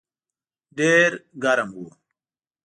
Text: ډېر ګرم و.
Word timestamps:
ډېر 0.77 1.09
ګرم 1.43 1.69
و. 1.83 1.83